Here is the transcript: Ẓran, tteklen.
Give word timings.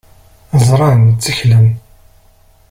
Ẓran, 0.67 1.01
tteklen. 1.23 1.67